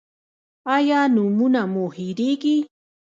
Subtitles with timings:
[0.75, 2.57] ایا نومونه مو هیریږي؟